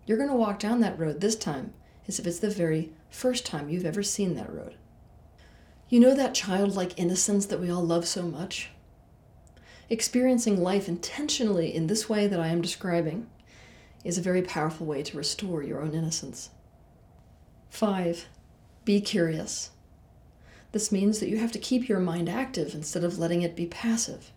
You're 0.08 0.16
going 0.16 0.30
to 0.30 0.34
walk 0.34 0.58
down 0.58 0.80
that 0.80 0.98
road 0.98 1.20
this 1.20 1.36
time 1.36 1.74
as 2.08 2.18
if 2.18 2.26
it's 2.26 2.38
the 2.38 2.48
very 2.48 2.92
first 3.10 3.44
time 3.44 3.68
you've 3.68 3.84
ever 3.84 4.02
seen 4.02 4.36
that 4.36 4.50
road. 4.50 4.74
You 5.90 6.00
know 6.00 6.14
that 6.14 6.34
childlike 6.34 6.98
innocence 6.98 7.44
that 7.44 7.60
we 7.60 7.70
all 7.70 7.84
love 7.84 8.08
so 8.08 8.22
much? 8.22 8.70
Experiencing 9.90 10.62
life 10.62 10.88
intentionally 10.88 11.74
in 11.74 11.88
this 11.88 12.08
way 12.08 12.26
that 12.26 12.40
I 12.40 12.48
am 12.48 12.62
describing 12.62 13.26
is 14.02 14.16
a 14.16 14.22
very 14.22 14.40
powerful 14.40 14.86
way 14.86 15.02
to 15.02 15.16
restore 15.18 15.62
your 15.62 15.82
own 15.82 15.92
innocence. 15.92 16.48
5. 17.68 18.28
Be 18.86 19.02
curious. 19.02 19.72
This 20.72 20.90
means 20.90 21.20
that 21.20 21.28
you 21.28 21.36
have 21.36 21.52
to 21.52 21.58
keep 21.58 21.86
your 21.86 22.00
mind 22.00 22.30
active 22.30 22.74
instead 22.74 23.04
of 23.04 23.18
letting 23.18 23.42
it 23.42 23.54
be 23.54 23.66
passive. 23.66 24.32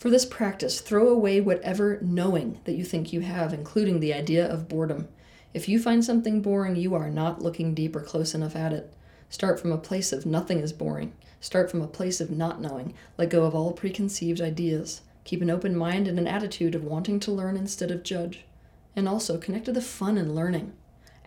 For 0.00 0.08
this 0.08 0.24
practice, 0.24 0.80
throw 0.80 1.10
away 1.10 1.42
whatever 1.42 1.98
knowing 2.00 2.58
that 2.64 2.72
you 2.72 2.86
think 2.86 3.12
you 3.12 3.20
have, 3.20 3.52
including 3.52 4.00
the 4.00 4.14
idea 4.14 4.50
of 4.50 4.66
boredom. 4.66 5.08
If 5.52 5.68
you 5.68 5.78
find 5.78 6.02
something 6.02 6.40
boring, 6.40 6.76
you 6.76 6.94
are 6.94 7.10
not 7.10 7.42
looking 7.42 7.74
deep 7.74 7.94
or 7.94 8.00
close 8.00 8.34
enough 8.34 8.56
at 8.56 8.72
it. 8.72 8.94
Start 9.28 9.60
from 9.60 9.72
a 9.72 9.76
place 9.76 10.10
of 10.10 10.24
nothing 10.24 10.60
is 10.60 10.72
boring. 10.72 11.12
Start 11.38 11.70
from 11.70 11.82
a 11.82 11.86
place 11.86 12.18
of 12.18 12.30
not 12.30 12.62
knowing. 12.62 12.94
Let 13.18 13.28
go 13.28 13.44
of 13.44 13.54
all 13.54 13.72
preconceived 13.72 14.40
ideas. 14.40 15.02
Keep 15.24 15.42
an 15.42 15.50
open 15.50 15.76
mind 15.76 16.08
and 16.08 16.18
an 16.18 16.26
attitude 16.26 16.74
of 16.74 16.82
wanting 16.82 17.20
to 17.20 17.30
learn 17.30 17.58
instead 17.58 17.90
of 17.90 18.02
judge. 18.02 18.46
And 18.96 19.06
also 19.06 19.36
connect 19.36 19.66
to 19.66 19.72
the 19.72 19.82
fun 19.82 20.16
in 20.16 20.34
learning. 20.34 20.72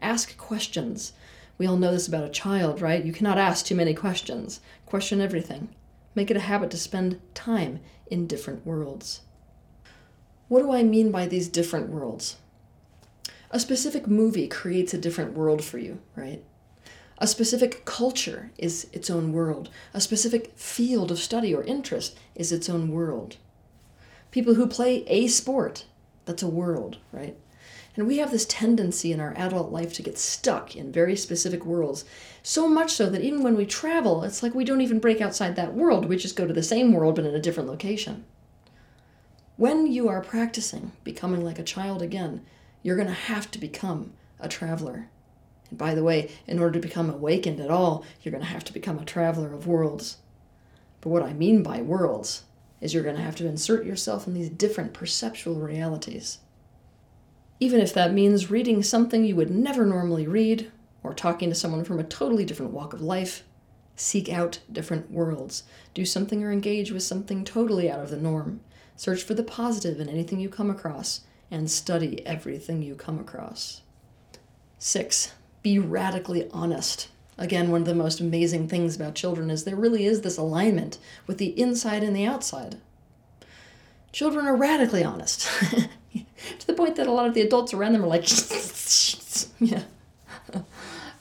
Ask 0.01 0.35
questions. 0.35 1.13
We 1.59 1.67
all 1.67 1.77
know 1.77 1.91
this 1.91 2.07
about 2.07 2.23
a 2.23 2.29
child, 2.29 2.81
right? 2.81 3.05
You 3.05 3.13
cannot 3.13 3.37
ask 3.37 3.67
too 3.67 3.75
many 3.75 3.93
questions. 3.93 4.61
Question 4.87 5.21
everything. 5.21 5.69
Make 6.15 6.29
it 6.29 6.37
a 6.37 6.41
habit 6.41 6.71
to 6.71 6.77
spend 6.77 7.19
time 7.33 7.79
in 8.07 8.27
different 8.27 8.65
worlds. 8.65 9.21
What 10.47 10.61
do 10.61 10.71
I 10.71 10.83
mean 10.83 11.11
by 11.11 11.25
these 11.25 11.47
different 11.47 11.89
worlds? 11.89 12.37
A 13.49 13.59
specific 13.59 14.07
movie 14.07 14.47
creates 14.47 14.93
a 14.93 14.97
different 14.97 15.33
world 15.33 15.63
for 15.63 15.77
you, 15.77 15.99
right? 16.15 16.43
A 17.19 17.27
specific 17.27 17.85
culture 17.85 18.51
is 18.57 18.87
its 18.91 19.09
own 19.09 19.31
world. 19.31 19.69
A 19.93 20.01
specific 20.01 20.51
field 20.55 21.11
of 21.11 21.19
study 21.19 21.53
or 21.53 21.63
interest 21.63 22.17
is 22.35 22.51
its 22.51 22.69
own 22.69 22.91
world. 22.91 23.37
People 24.31 24.55
who 24.55 24.67
play 24.67 25.03
a 25.07 25.27
sport, 25.27 25.85
that's 26.25 26.43
a 26.43 26.47
world, 26.47 26.97
right? 27.11 27.37
And 27.95 28.07
we 28.07 28.17
have 28.17 28.31
this 28.31 28.45
tendency 28.45 29.11
in 29.11 29.19
our 29.19 29.35
adult 29.37 29.71
life 29.71 29.93
to 29.93 30.01
get 30.01 30.17
stuck 30.17 30.75
in 30.75 30.91
very 30.91 31.15
specific 31.15 31.63
worlds. 31.63 32.05
So 32.41 32.67
much 32.67 32.91
so 32.91 33.07
that 33.09 33.21
even 33.21 33.43
when 33.43 33.55
we 33.55 33.67
travel, 33.67 34.23
it's 34.23 34.41
like 34.41 34.55
we 34.55 34.65
don't 34.65 34.81
even 34.81 34.99
break 34.99 35.21
outside 35.21 35.55
that 35.55 35.75
world. 35.75 36.05
We 36.05 36.17
just 36.17 36.35
go 36.35 36.47
to 36.47 36.53
the 36.53 36.63
same 36.63 36.91
world 36.91 37.15
but 37.15 37.25
in 37.25 37.35
a 37.35 37.39
different 37.39 37.69
location. 37.69 38.25
When 39.57 39.85
you 39.85 40.09
are 40.09 40.21
practicing 40.21 40.93
becoming 41.03 41.45
like 41.45 41.59
a 41.59 41.63
child 41.63 42.01
again, 42.01 42.43
you're 42.81 42.95
going 42.95 43.07
to 43.07 43.13
have 43.13 43.51
to 43.51 43.59
become 43.59 44.13
a 44.39 44.49
traveler. 44.49 45.09
And 45.69 45.77
by 45.77 45.93
the 45.93 46.03
way, 46.03 46.31
in 46.47 46.57
order 46.57 46.73
to 46.73 46.87
become 46.87 47.11
awakened 47.11 47.59
at 47.59 47.69
all, 47.69 48.03
you're 48.21 48.31
going 48.31 48.43
to 48.43 48.49
have 48.49 48.63
to 48.65 48.73
become 48.73 48.97
a 48.97 49.05
traveler 49.05 49.53
of 49.53 49.67
worlds. 49.67 50.17
But 51.01 51.09
what 51.09 51.23
I 51.23 51.33
mean 51.33 51.61
by 51.61 51.81
worlds 51.81 52.43
is 52.81 52.93
you're 52.93 53.03
going 53.03 53.15
to 53.15 53.21
have 53.21 53.35
to 53.35 53.47
insert 53.47 53.85
yourself 53.85 54.25
in 54.25 54.33
these 54.33 54.49
different 54.49 54.93
perceptual 54.93 55.55
realities 55.55 56.39
even 57.63 57.79
if 57.79 57.93
that 57.93 58.13
means 58.13 58.51
reading 58.51 58.83
something 58.83 59.23
you 59.23 59.37
would 59.37 59.49
never 59.49 59.85
normally 59.85 60.27
read, 60.27 60.69
or 61.01 61.13
talking 61.13 61.47
to 61.47 61.55
someone 61.55 61.85
from 61.85 61.97
a 61.97 62.03
totally 62.03 62.43
different 62.43 62.73
walk 62.73 62.91
of 62.91 63.01
life. 63.01 63.45
Seek 63.95 64.27
out 64.27 64.59
different 64.69 65.09
worlds. 65.09 65.63
Do 65.93 66.03
something 66.03 66.43
or 66.43 66.51
engage 66.51 66.91
with 66.91 67.03
something 67.03 67.45
totally 67.45 67.89
out 67.89 68.01
of 68.01 68.09
the 68.09 68.17
norm. 68.17 68.59
Search 68.97 69.23
for 69.23 69.33
the 69.33 69.43
positive 69.43 70.01
in 70.01 70.09
anything 70.09 70.41
you 70.41 70.49
come 70.49 70.69
across, 70.69 71.21
and 71.49 71.71
study 71.71 72.25
everything 72.25 72.81
you 72.81 72.95
come 72.95 73.17
across. 73.17 73.79
6. 74.77 75.31
Be 75.61 75.79
radically 75.79 76.49
honest. 76.51 77.07
Again, 77.37 77.71
one 77.71 77.83
of 77.83 77.87
the 77.87 77.95
most 77.95 78.19
amazing 78.19 78.67
things 78.67 78.97
about 78.97 79.15
children 79.15 79.49
is 79.49 79.63
there 79.63 79.77
really 79.77 80.05
is 80.05 80.19
this 80.19 80.37
alignment 80.37 80.97
with 81.27 81.37
the 81.37 81.57
inside 81.57 82.03
and 82.03 82.13
the 82.13 82.25
outside. 82.25 82.81
Children 84.11 84.47
are 84.47 84.57
radically 84.57 85.05
honest. 85.05 85.49
to 86.59 86.67
the 86.67 86.73
point 86.73 86.95
that 86.95 87.07
a 87.07 87.11
lot 87.11 87.27
of 87.27 87.33
the 87.33 87.41
adults 87.41 87.73
around 87.73 87.93
them 87.93 88.03
are 88.03 88.07
like, 88.07 88.27
yeah. 89.59 89.83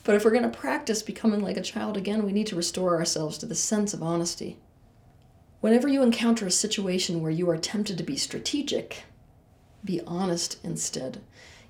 But 0.04 0.16
if 0.16 0.24
we're 0.24 0.32
going 0.32 0.50
to 0.50 0.58
practice 0.58 1.02
becoming 1.02 1.40
like 1.40 1.56
a 1.56 1.62
child 1.62 1.96
again, 1.96 2.24
we 2.24 2.32
need 2.32 2.48
to 2.48 2.56
restore 2.56 2.96
ourselves 2.96 3.38
to 3.38 3.46
the 3.46 3.54
sense 3.54 3.94
of 3.94 4.02
honesty. 4.02 4.56
Whenever 5.60 5.86
you 5.86 6.02
encounter 6.02 6.44
a 6.46 6.50
situation 6.50 7.22
where 7.22 7.30
you 7.30 7.48
are 7.48 7.56
tempted 7.56 7.96
to 7.98 8.04
be 8.04 8.16
strategic, 8.16 9.04
be 9.84 10.00
honest 10.06 10.58
instead. 10.64 11.20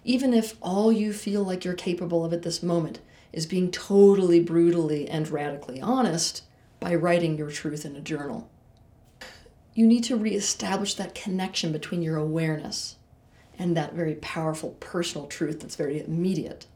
Even 0.03 0.33
if 0.33 0.57
all 0.63 0.91
you 0.91 1.13
feel 1.13 1.45
like 1.45 1.65
you're 1.65 1.75
capable 1.75 2.25
of 2.25 2.33
at 2.33 2.43
this 2.43 2.63
moment 2.63 3.01
is 3.33 3.47
being 3.47 3.71
totally 3.71 4.41
brutally 4.41 5.09
and 5.09 5.29
radically 5.29 5.81
honest 5.81 6.43
by 6.81 6.95
writing 6.95 7.37
your 7.37 7.51
truth 7.51 7.85
in 7.85 7.97
a 7.97 8.01
journal. 8.01 8.51
You 9.75 9.87
need 9.87 10.05
to 10.05 10.17
reestablish 10.17 10.95
that 10.95 11.15
connection 11.15 11.71
between 11.71 12.03
your 12.03 12.17
awareness 12.17 12.97
and 13.59 13.77
that 13.77 13.95
very 13.95 14.15
powerful 14.17 14.71
personal 14.81 15.27
truth 15.27 15.61
that's 15.61 15.77
very 15.77 16.03
immediate. 16.03 16.67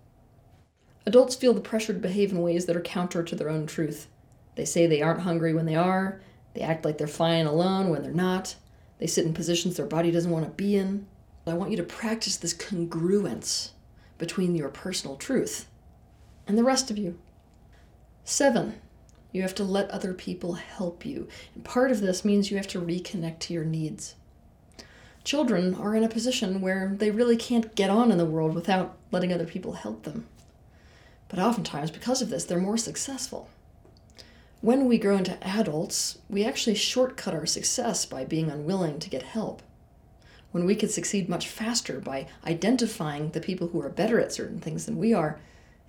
Adults 1.06 1.37
feel 1.37 1.54
the 1.54 1.61
pressure 1.61 1.92
to 1.92 1.99
behave 1.99 2.33
in 2.33 2.42
ways 2.42 2.66
that 2.66 2.76
are 2.76 2.80
counter 2.80 3.23
to 3.23 3.37
their 3.37 3.49
own 3.49 3.66
truth. 3.66 4.09
They 4.56 4.64
say 4.64 4.87
they 4.87 5.02
aren't 5.02 5.21
hungry 5.21 5.54
when 5.54 5.66
they 5.66 5.76
are, 5.76 6.21
they 6.54 6.62
act 6.62 6.85
like 6.85 6.99
they're 6.99 7.06
fine 7.06 7.47
alone 7.47 7.90
when 7.90 8.02
they're 8.02 8.12
not, 8.12 8.56
they 8.99 9.06
sit 9.06 9.26
in 9.26 9.35
positions 9.35 9.76
their 9.76 9.87
body 9.87 10.11
doesn't 10.11 10.30
want 10.30 10.45
to 10.45 10.50
be 10.50 10.76
in. 10.76 11.06
I 11.47 11.54
want 11.54 11.71
you 11.71 11.76
to 11.76 11.85
practice 11.85 12.37
this 12.37 12.54
congruence 12.54 13.71
between 14.18 14.56
your 14.56 14.68
personal 14.68 15.16
truth 15.16 15.66
and 16.47 16.59
the 16.59 16.64
rest 16.64 16.90
of 16.90 16.99
you. 16.99 17.18
Seven, 18.25 18.80
you 19.30 19.42
have 19.42 19.54
to 19.56 19.64
let 19.64 19.90
other 19.90 20.12
people 20.12 20.54
help 20.54 21.06
you. 21.06 21.28
And 21.54 21.64
part 21.64 21.92
of 21.92 22.00
this 22.00 22.25
means 22.25 22.50
you 22.50 22.56
have 22.56 22.66
to 22.68 22.80
reconnect 22.80 23.38
to 23.40 23.54
your 23.54 23.64
needs 23.64 24.16
children 25.26 25.75
are 25.75 25.97
in 25.97 26.04
a 26.04 26.09
position 26.09 26.61
where 26.61 26.95
they 26.99 27.11
really 27.11 27.37
can't 27.37 27.75
get 27.75 27.90
on 27.90 28.12
in 28.12 28.16
the 28.16 28.25
world 28.25 28.54
without 28.54 28.97
letting 29.11 29.33
other 29.33 29.45
people 29.45 29.73
help 29.73 30.04
them. 30.04 30.25
But 31.28 31.40
oftentimes, 31.40 31.90
because 31.90 32.23
of 32.23 32.30
this, 32.30 32.45
they're 32.45 32.61
more 32.61 32.78
successful. 32.78 33.50
When 34.61 34.87
we 34.87 34.99
grow 34.99 35.16
into 35.16 35.45
adults, 35.45 36.18
we 36.30 36.45
actually 36.45 36.76
shortcut 36.76 37.35
our 37.35 37.45
success 37.45 38.06
by 38.06 38.25
being 38.25 38.50
unwilling 38.50 39.00
to 39.00 39.11
get 39.11 39.25
help. 39.25 39.62
When 40.52 40.64
we 40.64 40.76
could 40.76 40.92
succeed 40.92 41.28
much 41.28 41.49
faster 41.49 41.99
by 41.99 42.28
identifying 42.47 43.30
the 43.30 43.40
people 43.40 43.68
who 43.68 43.83
are 43.83 43.88
better 43.88 44.21
at 44.21 44.33
certain 44.33 44.61
things 44.61 44.87
than 44.87 44.97
we 44.97 45.12
are 45.12 45.40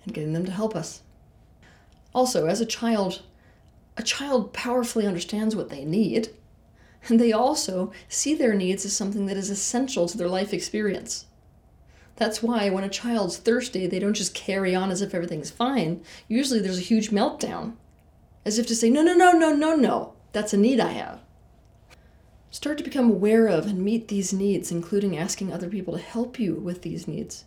and 0.04 0.12
getting 0.12 0.32
them 0.32 0.46
to 0.46 0.52
help 0.52 0.74
us. 0.74 1.02
Also, 2.12 2.46
as 2.46 2.60
a 2.60 2.66
child, 2.66 3.22
a 3.96 4.02
child 4.02 4.52
powerfully 4.52 5.06
understands 5.06 5.54
what 5.54 5.68
they 5.68 5.84
need 5.84 6.30
and 7.08 7.20
they 7.20 7.32
also 7.32 7.92
see 8.08 8.34
their 8.34 8.54
needs 8.54 8.84
as 8.84 8.96
something 8.96 9.26
that 9.26 9.36
is 9.36 9.50
essential 9.50 10.08
to 10.08 10.18
their 10.18 10.28
life 10.28 10.52
experience. 10.52 11.26
That's 12.16 12.42
why 12.42 12.68
when 12.68 12.84
a 12.84 12.88
child's 12.88 13.36
thirsty, 13.36 13.86
they 13.86 14.00
don't 14.00 14.14
just 14.14 14.34
carry 14.34 14.74
on 14.74 14.90
as 14.90 15.02
if 15.02 15.14
everything's 15.14 15.50
fine. 15.50 16.02
Usually 16.26 16.58
there's 16.60 16.78
a 16.78 16.82
huge 16.82 17.10
meltdown, 17.10 17.74
as 18.44 18.58
if 18.58 18.66
to 18.66 18.74
say, 18.74 18.90
no, 18.90 19.02
no, 19.02 19.14
no, 19.14 19.32
no, 19.32 19.52
no, 19.52 19.76
no, 19.76 20.14
that's 20.32 20.52
a 20.52 20.56
need 20.56 20.80
I 20.80 20.92
have. 20.92 21.20
Start 22.50 22.78
to 22.78 22.84
become 22.84 23.10
aware 23.10 23.46
of 23.46 23.66
and 23.66 23.84
meet 23.84 24.08
these 24.08 24.32
needs, 24.32 24.72
including 24.72 25.16
asking 25.16 25.52
other 25.52 25.68
people 25.68 25.94
to 25.94 26.02
help 26.02 26.40
you 26.40 26.54
with 26.54 26.82
these 26.82 27.06
needs. 27.06 27.44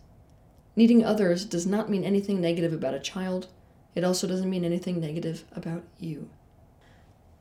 Needing 0.75 1.03
others 1.03 1.43
does 1.43 1.67
not 1.67 1.89
mean 1.89 2.05
anything 2.05 2.39
negative 2.39 2.72
about 2.72 2.93
a 2.93 3.00
child. 3.00 3.48
It 3.93 4.05
also 4.05 4.25
doesn't 4.25 4.50
mean 4.50 4.63
anything 4.63 5.01
negative 5.01 5.43
about 5.53 5.84
you. 6.00 6.29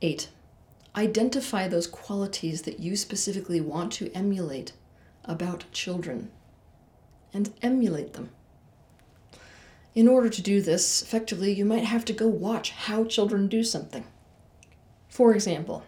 8 0.03 0.31
identify 0.97 1.69
those 1.69 1.87
qualities 1.87 2.63
that 2.63 2.81
you 2.81 2.97
specifically 2.97 3.61
want 3.61 3.93
to 3.93 4.11
emulate 4.13 4.73
about 5.25 5.65
children 5.73 6.31
and 7.33 7.53
emulate 7.63 8.15
them. 8.15 8.31
In 9.95 10.09
order 10.09 10.29
to 10.29 10.43
do 10.43 10.61
this 10.61 11.03
effectively, 11.03 11.53
you 11.53 11.65
might 11.65 11.85
have 11.85 12.05
to 12.07 12.13
go 12.13 12.29
watch 12.29 12.71
how 12.71 13.05
children 13.05 13.49
do 13.49 13.63
something. 13.65 14.05
For 15.09 15.35
example, 15.35 15.85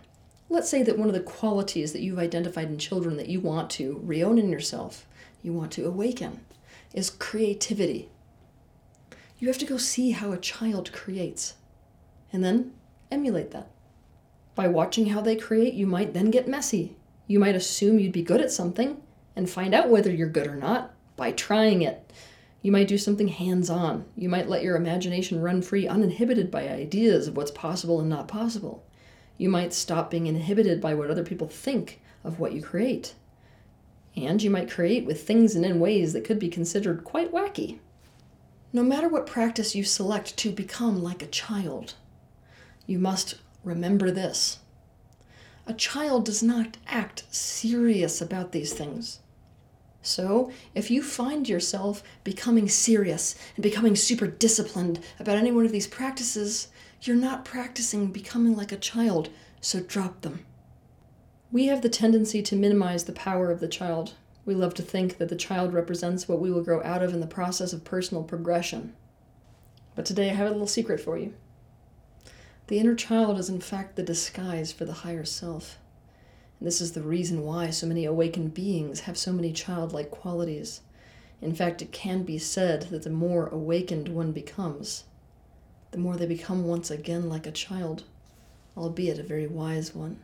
let's 0.49 0.69
say 0.69 0.83
that 0.83 0.99
one 0.99 1.09
of 1.09 1.15
the 1.15 1.21
qualities 1.21 1.93
that 1.93 2.03
you've 2.03 2.19
identified 2.19 2.69
in 2.69 2.79
children 2.79 3.17
that 3.17 3.29
you 3.29 3.41
want 3.41 3.71
to 3.71 4.01
reown 4.05 4.39
in 4.39 4.51
yourself, 4.51 5.07
you 5.43 5.53
want 5.53 5.73
to 5.73 5.87
awaken, 5.87 6.41
is 6.93 7.11
creativity. 7.11 8.09
You 9.39 9.49
have 9.49 9.59
to 9.59 9.67
go 9.67 9.77
see 9.77 10.11
how 10.11 10.33
a 10.33 10.39
child 10.39 10.93
creates 10.93 11.55
and 12.33 12.45
then 12.45 12.73
emulate 13.11 13.51
that. 13.53 13.69
By 14.55 14.69
watching 14.69 15.07
how 15.07 15.21
they 15.21 15.37
create, 15.37 15.75
you 15.75 15.87
might 15.87 16.13
then 16.13 16.31
get 16.31 16.49
messy. 16.49 16.97
You 17.27 17.39
might 17.39 17.55
assume 17.55 17.99
you'd 17.99 18.13
be 18.13 18.23
good 18.23 18.41
at 18.41 18.53
something 18.53 19.01
and 19.35 19.49
find 19.49 19.75
out 19.75 19.89
whether 19.89 20.11
you're 20.11 20.29
good 20.29 20.47
or 20.47 20.57
not 20.57 20.95
by 21.17 21.33
trying 21.33 21.83
it. 21.83 22.13
You 22.61 22.71
might 22.71 22.89
do 22.89 22.99
something 22.99 23.29
hands 23.29 23.71
on. 23.71 24.05
You 24.17 24.29
might 24.29 24.49
let 24.49 24.63
your 24.63 24.77
imagination 24.77 25.41
run 25.41 25.63
free, 25.63 25.89
uninhibited 25.89 26.51
by 26.51 26.69
ideas 26.69 27.27
of 27.27 27.37
what's 27.37 27.51
possible 27.51 28.01
and 28.01 28.09
not 28.09 28.29
possible. 28.29 28.85
You 29.37 29.49
might 29.49 29.73
stop 29.73 30.11
being 30.11 30.27
inhibited 30.27 30.81
by 30.81 30.95
what 30.95 31.11
other 31.11 31.25
people 31.25 31.49
think 31.49 32.01
of 32.23 32.39
what 32.39 32.53
you 32.53 32.63
create. 32.63 33.15
And 34.15 34.43
you 34.43 34.51
might 34.51 34.71
create 34.71 35.07
with 35.07 35.27
things 35.27 35.57
and 35.57 35.65
in 35.65 35.81
ways 35.81 36.13
that 36.13 36.25
could 36.25 36.39
be 36.39 36.49
considered 36.49 37.03
quite 37.03 37.33
wacky. 37.33 37.79
No 38.73 38.83
matter 38.83 39.09
what 39.09 39.27
practice 39.27 39.75
you 39.75 39.85
select 39.85 40.37
to 40.39 40.53
become 40.53 41.03
like 41.03 41.23
a 41.23 41.27
child, 41.27 41.95
you 42.87 42.99
must 42.99 43.37
remember 43.65 44.11
this. 44.11 44.59
A 45.67 45.75
child 45.75 46.25
does 46.25 46.43
not 46.43 46.77
act 46.87 47.25
serious 47.31 48.21
about 48.21 48.53
these 48.53 48.73
things. 48.73 49.21
So, 50.03 50.51
if 50.75 50.91
you 50.91 51.03
find 51.03 51.49
yourself 51.49 52.03
becoming 52.25 52.69
serious 52.69 53.37
and 53.55 53.63
becoming 53.63 53.95
super 53.95 54.27
disciplined 54.27 54.99
about 55.21 55.37
any 55.37 55.53
one 55.53 55.65
of 55.65 55.71
these 55.71 55.87
practices, 55.87 56.69
you're 57.03 57.15
not 57.15 57.45
practicing 57.45 58.09
becoming 58.09 58.57
like 58.57 58.73
a 58.73 58.77
child, 58.77 59.29
so 59.61 59.79
drop 59.79 60.23
them. 60.23 60.45
We 61.53 61.67
have 61.67 61.83
the 61.83 61.89
tendency 61.89 62.43
to 62.43 62.57
minimize 62.57 63.05
the 63.05 63.13
power 63.13 63.53
of 63.53 63.61
the 63.61 63.69
child. 63.69 64.15
We 64.45 64.55
love 64.57 64.75
to 64.75 64.83
think 64.83 65.19
that 65.19 65.29
the 65.29 65.37
child 65.37 65.73
represents 65.73 66.27
what 66.27 66.41
we 66.41 66.51
will 66.51 66.65
grow 66.65 66.83
out 66.83 67.03
of 67.03 67.15
in 67.15 67.21
the 67.21 67.27
process 67.29 67.73
of 67.73 67.85
personal 67.85 68.25
progression. 68.25 68.95
But 69.95 70.07
today 70.07 70.31
I 70.31 70.35
have 70.35 70.49
a 70.49 70.51
little 70.51 70.67
secret 70.67 70.99
for 70.99 71.17
you. 71.17 71.35
The 72.69 72.79
inner 72.79 72.95
child 72.95 73.39
is, 73.39 73.49
in 73.49 73.61
fact, 73.61 73.97
the 73.97 74.05
disguise 74.05 74.73
for 74.73 74.85
the 74.85 74.93
higher 74.93 75.25
self. 75.25 75.79
And 76.59 76.67
this 76.67 76.81
is 76.81 76.93
the 76.93 77.03
reason 77.03 77.43
why 77.43 77.71
so 77.71 77.89
many 77.89 78.05
awakened 78.05 78.55
beings 78.55 79.01
have 79.01 79.19
so 79.19 79.33
many 79.33 79.53
childlike 79.53 80.13
qualities. 80.13 80.81
In 81.41 81.55
fact, 81.57 81.83
it 81.83 81.91
can 81.91 82.23
be 82.23 82.39
said 82.39 82.83
that 82.83 83.03
the 83.03 83.11
more 83.11 83.49
awakened 83.49 84.09
one 84.09 84.31
becomes, 84.31 85.05
the 85.91 85.99
more 85.99 86.17
they 86.17 86.25
become 86.25 86.65
once 86.65 86.89
again 86.89 87.29
like 87.29 87.49
a 87.49 87.53
child, 87.53 88.05
albeit 88.77 89.19
a 89.19 89.25
very 89.25 89.49
wise 89.49 89.93
one. 89.93 90.21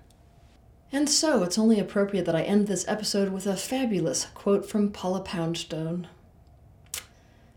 And 0.92 1.11
so, 1.11 1.42
it's 1.42 1.59
only 1.59 1.80
appropriate 1.80 2.25
that 2.26 2.37
I 2.37 2.42
end 2.42 2.68
this 2.68 2.87
episode 2.87 3.30
with 3.30 3.47
a 3.49 3.57
fabulous 3.57 4.26
quote 4.26 4.64
from 4.64 4.92
Paula 4.92 5.21
Poundstone. 5.23 6.07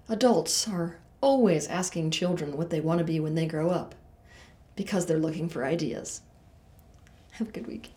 Adults 0.10 0.68
are 0.68 0.98
always 1.22 1.68
asking 1.68 2.10
children 2.10 2.58
what 2.58 2.72
they 2.72 2.82
want 2.82 2.98
to 2.98 3.06
be 3.06 3.20
when 3.20 3.36
they 3.36 3.46
grow 3.46 3.70
up 3.70 3.94
because 4.76 5.06
they're 5.06 5.20
looking 5.20 5.50
for 5.50 5.66
ideas. 5.66 6.22
Have 7.32 7.50
a 7.50 7.52
good 7.52 7.68
week. 7.68 7.92